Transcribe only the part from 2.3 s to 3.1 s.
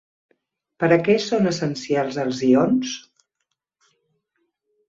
ions?